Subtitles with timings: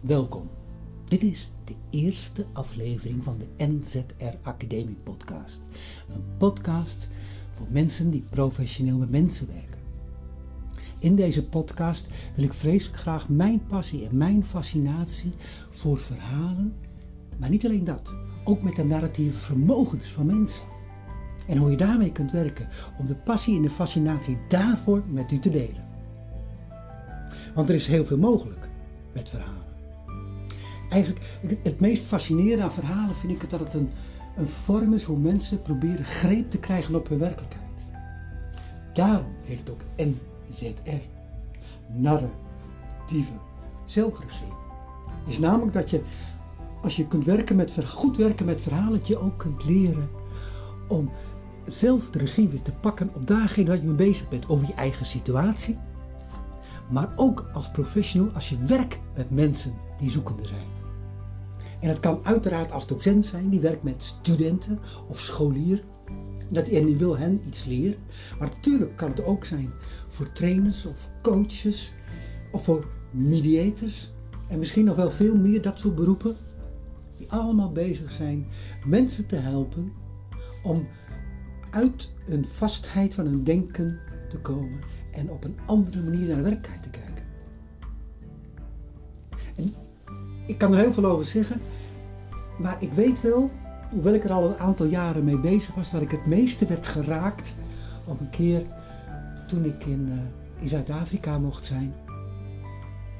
[0.00, 0.48] Welkom.
[1.04, 5.60] Dit is de eerste aflevering van de NZR Academie podcast.
[6.14, 7.08] Een podcast
[7.54, 9.80] voor mensen die professioneel met mensen werken.
[10.98, 15.32] In deze podcast wil ik vreselijk graag mijn passie en mijn fascinatie
[15.70, 16.74] voor verhalen,
[17.36, 18.14] maar niet alleen dat,
[18.44, 20.62] ook met de narratieve vermogens van mensen.
[21.46, 22.68] En hoe je daarmee kunt werken
[22.98, 25.87] om de passie en de fascinatie daarvoor met u te delen.
[27.54, 28.68] Want er is heel veel mogelijk
[29.12, 29.66] met verhalen.
[30.88, 33.90] Eigenlijk, het meest fascinerende aan verhalen vind ik het dat het een,
[34.36, 37.66] een vorm is hoe mensen proberen greep te krijgen op hun werkelijkheid.
[38.92, 41.02] Daarom heet het ook NZR.
[41.92, 43.32] Narratieve
[43.84, 44.52] zelfregie.
[45.26, 46.02] Is namelijk dat je,
[46.82, 50.08] als je kunt werken met, goed werken met verhalen, dat je ook kunt leren
[50.88, 51.10] om
[51.64, 54.48] zelf de regie weer te pakken op datgene waar je mee bezig bent.
[54.48, 55.76] Over je eigen situatie.
[56.90, 60.76] Maar ook als professional als je werkt met mensen die zoekende zijn.
[61.80, 65.82] En het kan uiteraard als docent zijn die werkt met studenten of scholier.
[66.48, 67.98] Dat, en die wil hen iets leren.
[68.38, 69.70] Maar natuurlijk kan het ook zijn
[70.08, 71.92] voor trainers of coaches
[72.52, 74.10] of voor mediators.
[74.48, 76.36] En misschien nog wel veel meer dat soort beroepen.
[77.16, 78.46] Die allemaal bezig zijn
[78.86, 79.92] mensen te helpen
[80.62, 80.88] om
[81.70, 84.80] uit een vastheid van hun denken te komen
[85.18, 87.24] en op een andere manier naar de werkelijkheid te kijken.
[89.56, 89.74] En
[90.46, 91.60] ik kan er heel veel over zeggen,
[92.58, 93.50] maar ik weet wel,
[93.90, 96.86] hoewel ik er al een aantal jaren mee bezig was, dat ik het meeste werd
[96.86, 97.54] geraakt
[98.04, 98.62] op een keer
[99.46, 101.94] toen ik in, uh, in Zuid-Afrika mocht zijn.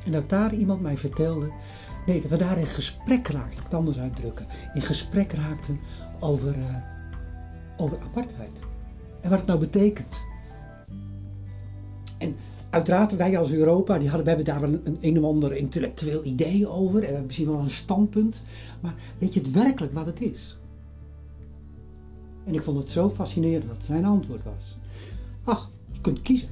[0.05, 1.53] En dat daar iemand mij vertelde,
[2.07, 5.79] nee, dat we daar in gesprek raakten, ik het anders uitdrukken, in gesprek raakten
[6.19, 6.65] over, uh,
[7.77, 8.51] over apartheid.
[9.21, 10.27] En wat het nou betekent.
[12.19, 12.37] En
[12.71, 16.69] uiteraard, wij als Europa, die hadden, we hebben daar een, een of ander intellectueel idee
[16.69, 17.05] over.
[17.05, 18.41] En misschien wel een standpunt.
[18.81, 20.59] Maar weet je het werkelijk wat het is?
[22.45, 24.77] En ik vond het zo fascinerend dat zijn antwoord was.
[25.45, 26.49] Ach, je kunt kiezen.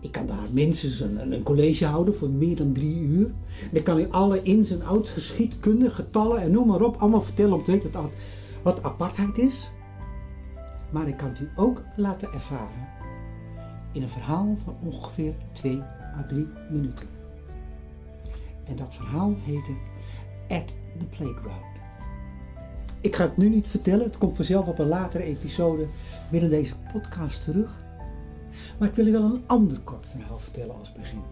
[0.00, 3.32] Ik kan daar minstens een, een college houden voor meer dan drie uur.
[3.72, 7.52] Dan kan ik alle ins en outs, geschiedkunde, getallen en noem maar op allemaal vertellen
[7.52, 7.90] om te weten
[8.62, 9.70] wat apartheid is.
[10.90, 12.99] Maar ik kan het u ook laten ervaren
[13.92, 15.82] in een verhaal van ongeveer 2
[16.16, 17.06] à 3 minuten.
[18.64, 19.72] En dat verhaal heette
[20.48, 21.68] At the Playground.
[23.00, 25.86] Ik ga het nu niet vertellen, het komt vanzelf op een latere episode
[26.30, 27.78] binnen deze podcast terug.
[28.78, 31.22] Maar ik wil u wel een ander kort verhaal vertellen als begin.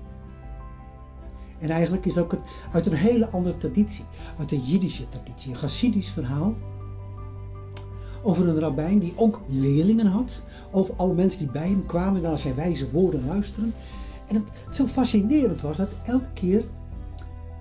[1.58, 2.40] En eigenlijk is het ook
[2.72, 4.04] uit een hele andere traditie,
[4.38, 6.54] uit de Jiddische traditie, een Chassidisch verhaal
[8.22, 10.42] over een rabbijn die ook leerlingen had.
[10.70, 13.74] Over alle mensen die bij hem kwamen naar zijn wijze woorden luisteren.
[14.26, 16.64] En het zo fascinerend was dat elke keer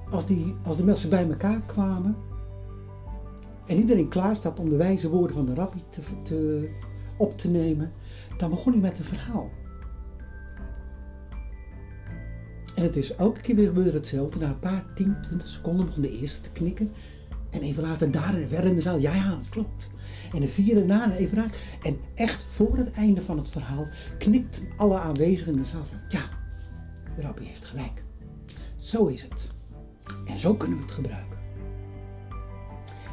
[0.10, 2.16] als, die, als de mensen bij elkaar kwamen
[3.66, 6.70] en iedereen klaar staat om de wijze woorden van de rabbi te, te,
[7.18, 7.92] op te nemen,
[8.38, 9.50] dan begon hij met een verhaal.
[12.76, 14.40] En het is elke keer weer gebeurde hetzelfde.
[14.40, 16.92] Na een paar 10, 20 seconden begon de eerste te knikken.
[17.50, 18.98] En even later daar weer in de zaal.
[18.98, 19.88] Ja, ja, klopt.
[20.34, 21.78] En de vierde na en even raak.
[21.84, 26.00] En echt voor het einde van het verhaal knikt alle aanwezigen in de zaal van
[26.10, 26.22] ja,
[27.16, 28.04] de rabbi heeft gelijk.
[28.78, 29.48] Zo is het.
[30.26, 31.38] En zo kunnen we het gebruiken.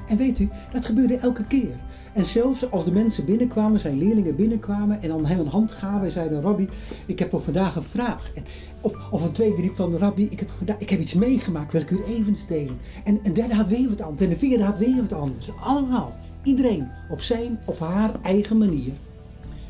[0.09, 1.75] En weet u, dat gebeurde elke keer.
[2.15, 6.05] En zelfs als de mensen binnenkwamen, zijn leerlingen binnenkwamen en dan hem een hand gaven
[6.05, 6.69] en zeiden: Rabbi,
[7.07, 8.31] ik heb voor vandaag een vraag.
[8.35, 8.45] En,
[8.81, 11.81] of, of een tweede riep van: Rabbi, ik heb, vandaag, ik heb iets meegemaakt, wil
[11.81, 12.79] ik u even delen.
[13.05, 14.23] En een derde had weer wat anders.
[14.23, 15.51] En de vierde had weer wat anders.
[15.61, 18.93] Allemaal Iedereen op zijn of haar eigen manier.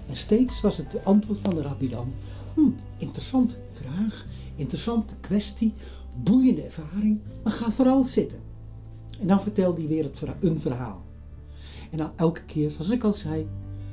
[0.08, 2.12] En steeds was het antwoord van de rabbi dan:
[2.54, 5.72] hm, interessant vraag, interessante kwestie,
[6.22, 8.38] boeiende ervaring, maar ga vooral zitten.
[9.20, 11.02] En dan vertelde hij weer het een verhaal.
[11.90, 13.46] En dan elke keer, zoals ik al zei,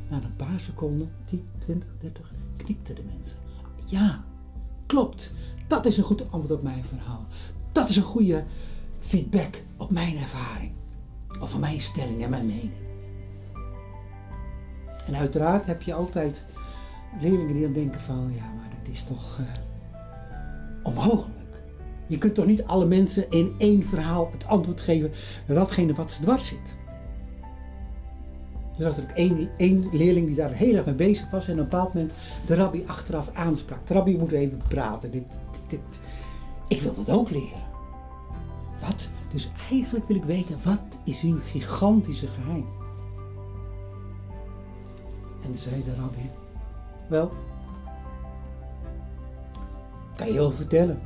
[0.10, 3.38] na een paar seconden, 10, 20, 30, knikten de mensen.
[3.86, 4.24] Ja,
[4.86, 5.34] klopt.
[5.68, 7.26] Dat is een goed antwoord op mijn verhaal.
[7.72, 8.44] Dat is een goede
[9.00, 10.72] feedback op mijn ervaring
[11.40, 12.72] over mijn stelling en mijn mening.
[15.08, 16.44] En uiteraard heb je altijd
[17.20, 19.46] leerlingen die dan denken van, ja, maar dat is toch uh,
[20.84, 21.62] onmogelijk.
[22.08, 25.12] Je kunt toch niet alle mensen in één verhaal het antwoord geven
[25.46, 26.80] datgene wat ze dwars zit.
[28.78, 31.60] Er was ook één, één leerling die daar heel erg mee bezig was en op
[31.60, 32.14] een bepaald moment
[32.46, 33.88] de rabbi achteraf aansprak.
[33.88, 35.12] De rabbi moet even praten.
[35.12, 35.24] Dit,
[35.68, 35.80] dit.
[36.68, 37.71] Ik wil dat ook leren.
[39.32, 42.66] Dus eigenlijk wil ik weten, wat is uw gigantische geheim?
[45.44, 46.30] En zei de rabbi,
[47.10, 47.32] wel,
[50.16, 51.02] kan je wel vertellen.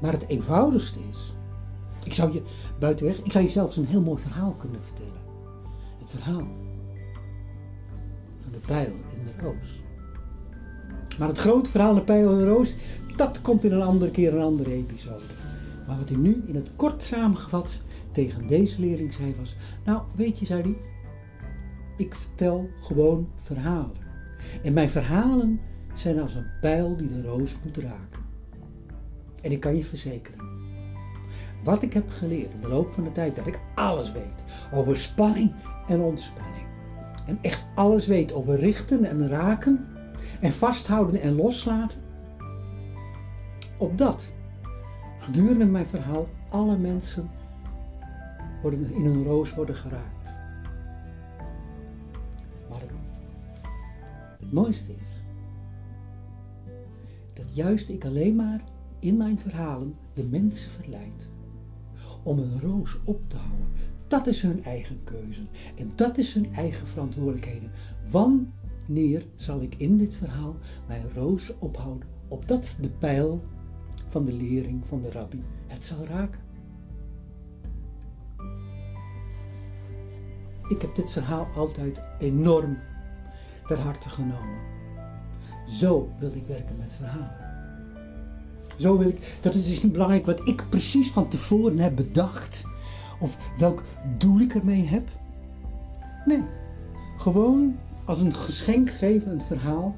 [0.00, 1.34] Maar het eenvoudigste is,
[2.04, 2.42] ik zou je
[2.78, 5.20] buitenweg, ik zou je zelfs een heel mooi verhaal kunnen vertellen.
[5.98, 6.46] Het verhaal
[8.42, 9.82] van de pijl en de roos.
[11.18, 12.74] Maar het grote verhaal, de pijl en de roos,
[13.16, 15.24] dat komt in een andere keer, een andere episode.
[15.90, 17.80] Maar wat hij nu in het kort samengevat
[18.12, 20.76] tegen deze leerling zei was, nou weet je, zei hij,
[21.96, 23.96] ik vertel gewoon verhalen.
[24.62, 25.60] En mijn verhalen
[25.94, 28.22] zijn als een pijl die de roos moet raken.
[29.42, 30.48] En ik kan je verzekeren,
[31.64, 34.96] wat ik heb geleerd in de loop van de tijd, dat ik alles weet over
[34.96, 35.52] spanning
[35.88, 36.66] en ontspanning.
[37.26, 39.86] En echt alles weet over richten en raken
[40.40, 42.00] en vasthouden en loslaten.
[43.78, 44.32] Op dat,
[45.32, 47.30] gedurende mijn verhaal, alle mensen
[48.62, 50.28] worden in een roos worden geraakt.
[52.68, 52.90] Maar het,
[54.40, 55.08] het mooiste is
[57.32, 58.64] dat juist ik alleen maar
[58.98, 61.28] in mijn verhalen de mensen verleid
[62.22, 63.68] om een roos op te houden.
[64.08, 65.42] Dat is hun eigen keuze
[65.76, 67.70] en dat is hun eigen verantwoordelijkheden.
[68.10, 70.56] Wanneer zal ik in dit verhaal
[70.86, 73.42] mijn roos ophouden, opdat de pijl
[74.10, 76.40] van de lering van de rabbi het zal raken?
[80.68, 82.78] Ik heb dit verhaal altijd enorm
[83.66, 84.58] ter harte genomen.
[85.66, 87.48] Zo wil ik werken met verhalen.
[88.76, 92.64] Zo wil ik, dat is dus niet belangrijk wat ik precies van tevoren heb bedacht.
[93.20, 93.82] Of welk
[94.18, 95.08] doel ik ermee heb.
[96.24, 96.42] Nee,
[97.16, 99.96] gewoon als een geschenk geven, een verhaal.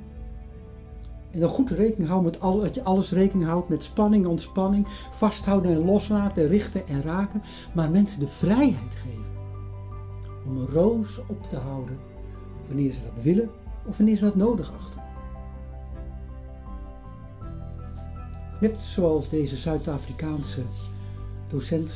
[1.32, 4.86] En dan goed rekening houden met al, dat je alles rekening houdt met spanning, ontspanning,
[5.10, 7.42] vasthouden en loslaten, richten en raken.
[7.74, 9.22] Maar mensen de vrijheid geven
[10.46, 11.98] om een roos op te houden
[12.66, 13.50] wanneer ze dat willen
[13.86, 15.00] of wanneer ze dat nodig achten.
[18.60, 20.62] Net zoals deze Zuid-Afrikaanse
[21.50, 21.94] docent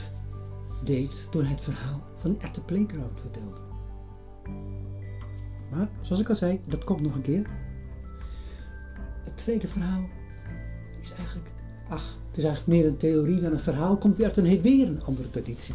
[0.85, 3.61] deed hij het verhaal van At the Playground vertelde.
[5.71, 7.66] Maar zoals ik al zei, dat komt nog een keer.
[9.27, 10.09] Het tweede verhaal
[11.01, 11.49] is eigenlijk,
[11.89, 14.89] ach, het is eigenlijk meer een theorie dan een verhaal, komt weer uit een weer
[14.89, 15.75] een andere traditie.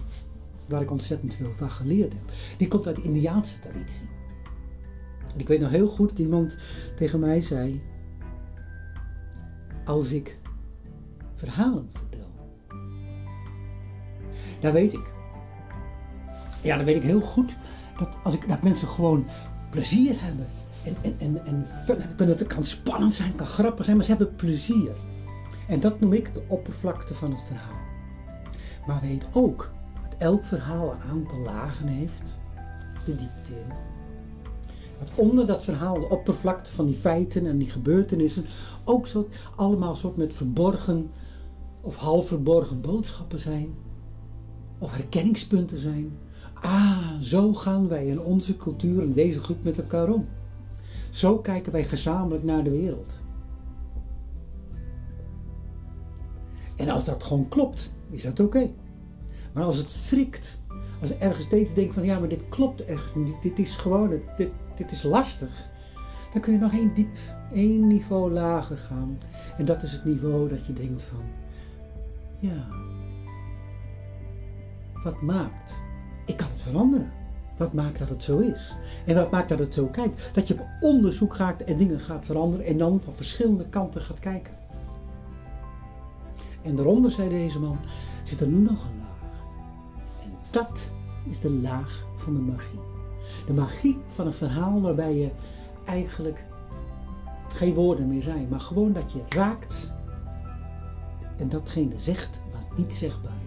[0.68, 2.22] Waar ik ontzettend veel van geleerd heb.
[2.58, 4.10] Die komt uit de Indiaanse traditie.
[5.38, 6.58] Ik weet nog heel goed dat iemand
[6.96, 7.82] tegen mij zei:
[9.86, 10.38] Als ik
[11.34, 12.28] verhalen vertel.
[14.60, 15.12] Dan weet ik.
[16.62, 17.58] Ja, dan weet ik heel goed
[17.98, 19.26] dat, als ik, dat mensen gewoon
[19.70, 20.48] plezier hebben.
[20.84, 21.66] En, en, en,
[22.18, 24.96] en het kan spannend zijn, kan grappig zijn, maar ze hebben plezier.
[25.68, 27.82] En dat noem ik de oppervlakte van het verhaal.
[28.88, 29.72] Maar weet ook
[30.04, 32.24] dat elk verhaal een aantal lagen heeft,
[33.06, 33.74] de diepte in.
[35.00, 38.46] Dat onder dat verhaal, de oppervlakte van die feiten en die gebeurtenissen,
[38.84, 41.10] ook soort, allemaal soort met verborgen
[41.82, 43.74] of half verborgen boodschappen zijn,
[44.78, 46.18] of herkenningspunten zijn.
[46.54, 50.28] Ah, zo gaan wij in onze cultuur in deze groep met elkaar om.
[51.12, 53.10] Zo kijken wij gezamenlijk naar de wereld.
[56.76, 58.70] En als dat gewoon klopt, is dat oké.
[59.54, 60.58] Maar als het frikt,
[61.02, 64.10] als je ergens steeds denkt van ja, maar dit klopt echt niet, dit is gewoon,
[64.38, 65.70] dit, dit is lastig,
[66.34, 67.18] dan kun je nog één diep,
[67.54, 69.18] één niveau lager gaan.
[69.58, 71.24] En dat is het niveau dat je denkt van
[72.40, 72.68] ja.
[75.04, 75.74] Wat maakt?
[76.26, 77.21] Ik kan het veranderen.
[77.62, 78.76] Wat maakt dat het zo is?
[79.06, 80.34] En wat maakt dat het zo kijkt?
[80.34, 84.20] Dat je op onderzoek gaat en dingen gaat veranderen en dan van verschillende kanten gaat
[84.20, 84.54] kijken.
[86.62, 87.78] En daaronder, zei deze man,
[88.24, 89.32] zit er nog een laag.
[90.24, 90.92] En dat
[91.30, 92.80] is de laag van de magie.
[93.46, 95.30] De magie van een verhaal waarbij je
[95.86, 96.46] eigenlijk
[97.48, 99.92] geen woorden meer zijn, maar gewoon dat je raakt
[101.38, 103.41] en datgene zegt wat niet zegbaar.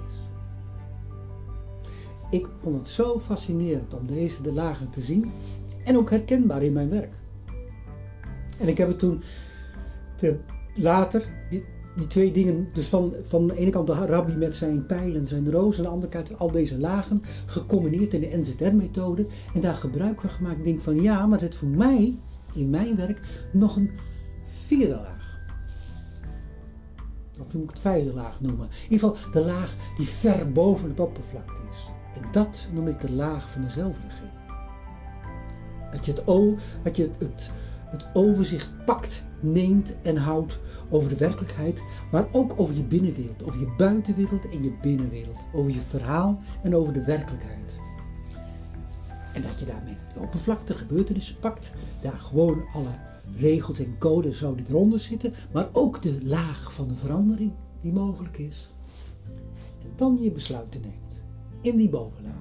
[2.34, 5.30] Ik vond het zo fascinerend om deze de lagen te zien
[5.84, 7.12] en ook herkenbaar in mijn werk.
[8.58, 9.22] En ik heb het toen
[10.16, 10.36] te,
[10.74, 15.14] later, die, twee dingen, dus van, van de ene kant de rabbi met zijn pijl
[15.14, 19.60] en zijn roos, aan de andere kant al deze lagen, gecombineerd in de NZR-methode en
[19.60, 20.58] daar gebruik van gemaakt.
[20.58, 22.18] Ik denk van ja, maar het voor mij,
[22.54, 23.20] in mijn werk,
[23.52, 23.90] nog een
[24.66, 25.24] vierde laag
[27.40, 28.66] of moet ik het vijfde laag noemen.
[28.66, 32.03] In ieder geval de laag die ver boven het oppervlakte is.
[32.14, 34.30] En dat noem ik de laag van de zelfregie.
[35.90, 36.24] Dat je het,
[36.82, 37.50] dat je het,
[37.90, 40.58] het, overzicht pakt, neemt en houdt
[40.90, 45.70] over de werkelijkheid, maar ook over je binnenwereld, over je buitenwereld en je binnenwereld, over
[45.70, 47.78] je verhaal en over de werkelijkheid.
[49.32, 52.98] En dat je daarmee de oppervlakte, gebeurtenissen pakt, daar gewoon alle
[53.36, 58.38] regels en codes die eronder zitten, maar ook de laag van de verandering die mogelijk
[58.38, 58.72] is.
[59.82, 61.03] En dan je besluiten neemt
[61.64, 62.34] in die bovenlaag.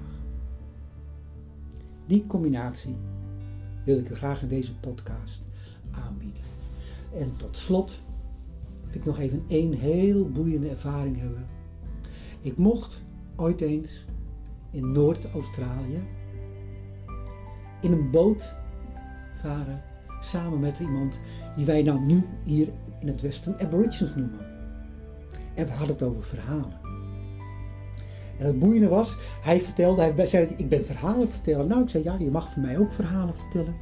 [2.06, 2.96] Die combinatie
[3.84, 5.42] wil ik u graag in deze podcast
[5.90, 6.42] aanbieden.
[7.14, 8.00] En tot slot
[8.84, 11.46] wil ik nog even één heel boeiende ervaring hebben.
[12.40, 13.02] Ik mocht
[13.36, 14.04] ooit eens
[14.70, 16.02] in Noord-Australië
[17.80, 18.56] in een boot
[19.32, 19.82] varen
[20.20, 21.20] samen met iemand
[21.56, 22.68] die wij nou nu hier
[23.00, 24.46] in het Westen Aborigines noemen.
[25.54, 26.83] En we hadden het over verhalen.
[28.38, 31.66] En het boeiende was, hij vertelde, hij zei, ik ben verhalen vertellen.
[31.66, 33.74] Nou, ik zei, ja, je mag voor mij ook verhalen vertellen.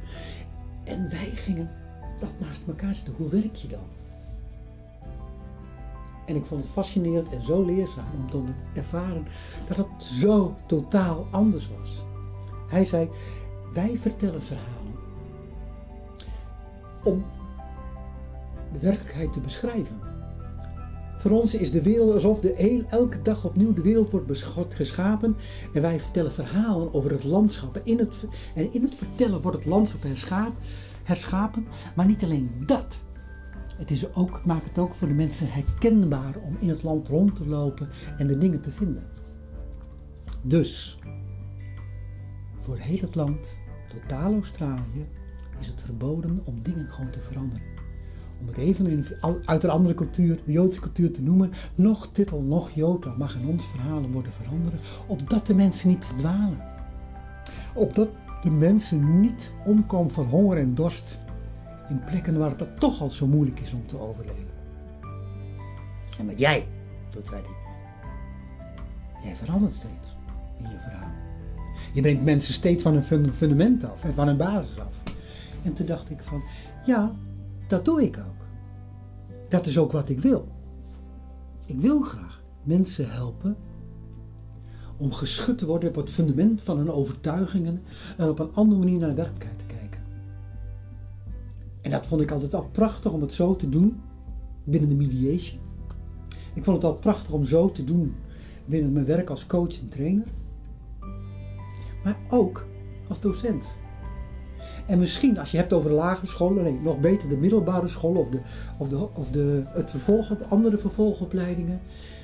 [0.83, 1.69] En wij gingen
[2.19, 3.13] dat naast elkaar zitten.
[3.17, 3.87] Hoe werk je dan?
[6.25, 9.25] En ik vond het fascinerend en zo leerzaam om te ervaren
[9.67, 12.03] dat het zo totaal anders was.
[12.69, 13.09] Hij zei,
[13.73, 14.93] wij vertellen verhalen
[17.03, 17.25] om
[18.71, 19.99] de werkelijkheid te beschrijven.
[21.23, 25.35] Voor ons is de wereld alsof de elke dag opnieuw de wereld wordt geschapen
[25.73, 27.75] en wij vertellen verhalen over het landschap.
[27.75, 28.25] En in het,
[28.55, 30.55] en in het vertellen wordt het landschap herschapen,
[31.03, 33.01] herschapen, maar niet alleen dat.
[33.75, 37.35] Het, is ook, maakt het ook voor de mensen herkenbaar om in het land rond
[37.35, 39.03] te lopen en de dingen te vinden.
[40.43, 40.99] Dus,
[42.59, 43.59] voor heel het land,
[43.93, 45.07] totaal Australië,
[45.59, 47.82] is het verboden om dingen gewoon te veranderen.
[48.43, 49.05] Om het even
[49.45, 53.47] uit een andere cultuur, de Joodse cultuur te noemen, nog titel, nog Jota mag in
[53.47, 56.57] ons verhalen worden veranderen, opdat de mensen niet verdwalen.
[57.73, 58.09] Opdat
[58.41, 61.17] de mensen niet omkomen van honger en dorst
[61.89, 64.51] in plekken waar het toch al zo moeilijk is om te overleven.
[66.19, 66.67] En wat jij
[67.11, 67.55] doet wij die.
[69.23, 70.15] Jij verandert steeds
[70.57, 71.11] in je verhaal.
[71.93, 75.03] Je brengt mensen steeds van hun fundament af en van hun basis af.
[75.63, 76.41] En toen dacht ik van,
[76.85, 77.11] ja,
[77.67, 78.47] dat doe ik ook.
[79.49, 80.47] Dat is ook wat ik wil.
[81.65, 83.57] Ik wil graag mensen helpen
[84.97, 87.81] om geschud te worden op het fundament van hun overtuigingen
[88.17, 90.01] en op een andere manier naar de werkelijkheid te kijken.
[91.81, 94.01] En dat vond ik altijd al prachtig om het zo te doen
[94.63, 95.59] binnen de mediation.
[96.53, 98.15] Ik vond het al prachtig om zo te doen
[98.65, 100.27] binnen mijn werk als coach en trainer.
[102.03, 102.67] Maar ook
[103.07, 103.63] als docent.
[104.85, 108.29] En misschien, als je hebt over lagere scholen, nee, nog beter de middelbare scholen of,
[108.29, 108.39] de,
[108.77, 111.81] of, de, of de, het vervolg, andere vervolgopleidingen.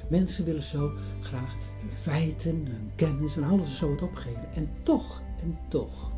[0.08, 4.54] Mensen willen zo graag hun feiten, hun kennis en alles zo wat opgeven.
[4.54, 6.12] En toch, en toch.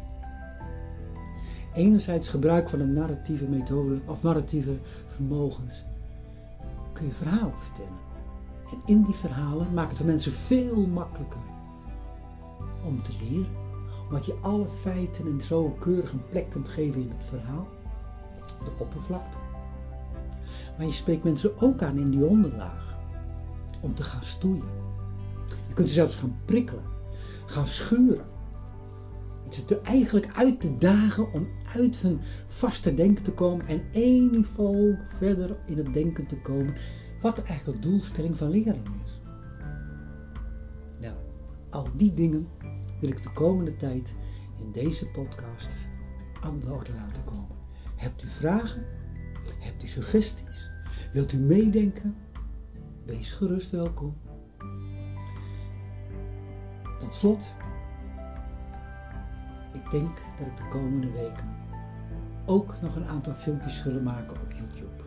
[1.73, 5.83] Enerzijds gebruik van een narratieve methode of narratieve vermogens
[6.93, 7.99] kun je verhalen vertellen.
[8.71, 11.39] En in die verhalen maken het de mensen veel makkelijker
[12.85, 13.60] om te leren
[14.11, 17.67] omdat je alle feiten en zo keurig een plek kunt geven in het verhaal,
[18.63, 19.37] de oppervlakte.
[20.77, 22.97] Maar je spreekt mensen ook aan in die onderlaag,
[23.81, 24.69] om te gaan stoeien.
[25.67, 26.83] Je kunt ze zelfs gaan prikkelen,
[27.45, 28.25] gaan schuren.
[29.49, 34.97] Is eigenlijk uit te dagen om uit hun vaste denken te komen en één niveau
[35.15, 36.75] verder in het denken te komen,
[37.21, 39.21] wat eigenlijk de doelstelling van leren is.
[40.99, 41.15] Nou,
[41.69, 42.47] al die dingen
[43.01, 44.15] wil ik de komende tijd
[44.59, 45.71] in deze podcast
[46.41, 47.57] aan de orde laten komen.
[47.95, 48.85] Hebt u vragen?
[49.59, 50.71] Hebt u suggesties?
[51.13, 52.15] Wilt u meedenken?
[53.05, 54.17] Wees gerust welkom.
[56.99, 57.53] Tot slot,
[59.73, 61.55] ik denk dat ik de komende weken
[62.45, 65.03] ook nog een aantal filmpjes wil maken op YouTube.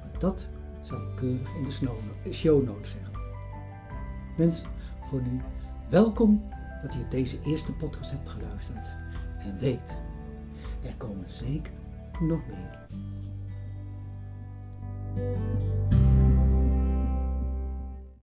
[0.00, 0.48] Maar dat
[0.80, 1.64] zal ik keurig in
[2.24, 3.18] de show notes zeggen.
[4.36, 4.68] Mensen,
[5.00, 5.40] voor nu
[5.88, 6.48] welkom
[6.82, 8.96] dat u op deze eerste podcast hebt geluisterd.
[9.38, 9.98] En weet,
[10.84, 11.72] er komen zeker
[12.20, 12.88] nog meer.